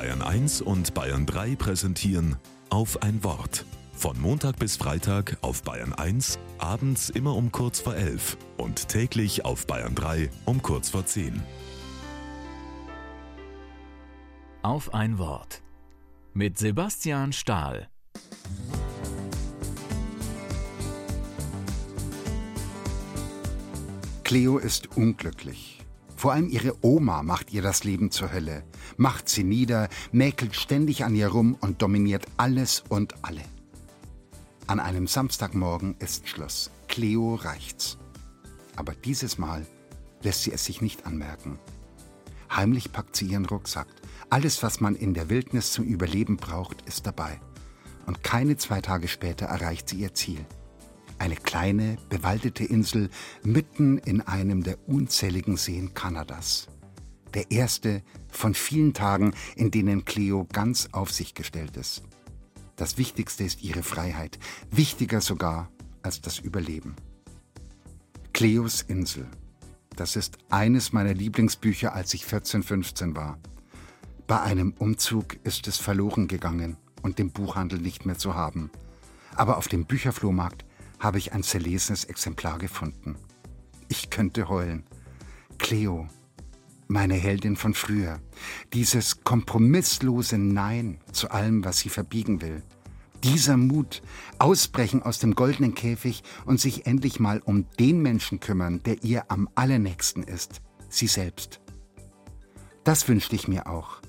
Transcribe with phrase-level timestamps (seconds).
[0.00, 2.36] Bayern 1 und Bayern 3 präsentieren
[2.70, 3.66] auf ein Wort.
[3.92, 9.44] Von Montag bis Freitag auf Bayern 1, abends immer um kurz vor 11 und täglich
[9.44, 11.42] auf Bayern 3 um kurz vor 10.
[14.62, 15.60] Auf ein Wort.
[16.32, 17.90] Mit Sebastian Stahl.
[24.24, 25.79] Cleo ist unglücklich.
[26.20, 28.62] Vor allem ihre Oma macht ihr das Leben zur Hölle,
[28.98, 33.40] macht sie nieder, mäkelt ständig an ihr rum und dominiert alles und alle.
[34.66, 36.70] An einem Samstagmorgen ist Schluss.
[36.88, 37.96] Cleo reicht's.
[38.76, 39.66] Aber dieses Mal
[40.22, 41.58] lässt sie es sich nicht anmerken.
[42.54, 43.88] Heimlich packt sie ihren Rucksack.
[44.28, 47.40] Alles, was man in der Wildnis zum Überleben braucht, ist dabei.
[48.04, 50.44] Und keine zwei Tage später erreicht sie ihr Ziel.
[51.20, 53.10] Eine kleine, bewaldete Insel
[53.42, 56.68] mitten in einem der unzähligen Seen Kanadas.
[57.34, 62.04] Der erste von vielen Tagen, in denen Cleo ganz auf sich gestellt ist.
[62.76, 64.38] Das Wichtigste ist ihre Freiheit,
[64.70, 66.96] wichtiger sogar als das Überleben.
[68.32, 69.28] Cleos Insel.
[69.96, 73.38] Das ist eines meiner Lieblingsbücher, als ich 14, 15 war.
[74.26, 78.70] Bei einem Umzug ist es verloren gegangen und im Buchhandel nicht mehr zu haben.
[79.34, 80.64] Aber auf dem Bücherflohmarkt
[81.00, 83.16] habe ich ein zerlesenes Exemplar gefunden.
[83.88, 84.84] Ich könnte heulen.
[85.58, 86.08] Cleo,
[86.86, 88.20] meine Heldin von früher,
[88.72, 92.62] dieses kompromisslose Nein zu allem, was sie verbiegen will.
[93.24, 94.02] Dieser Mut,
[94.38, 99.30] ausbrechen aus dem goldenen Käfig und sich endlich mal um den Menschen kümmern, der ihr
[99.30, 101.60] am allernächsten ist, sie selbst.
[102.84, 104.00] Das wünschte ich mir auch.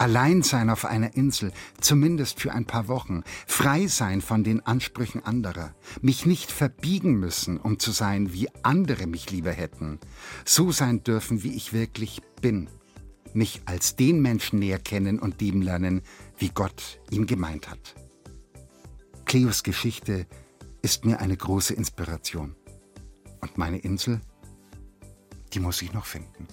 [0.00, 5.22] Allein sein auf einer Insel, zumindest für ein paar Wochen, frei sein von den Ansprüchen
[5.26, 9.98] anderer, mich nicht verbiegen müssen, um zu sein, wie andere mich lieber hätten,
[10.46, 12.70] so sein dürfen, wie ich wirklich bin,
[13.34, 16.00] mich als den Menschen näher kennen und lieben lernen,
[16.38, 17.94] wie Gott ihn gemeint hat.
[19.26, 20.26] Cleos Geschichte
[20.80, 22.56] ist mir eine große Inspiration.
[23.42, 24.22] Und meine Insel,
[25.52, 26.46] die muss ich noch finden.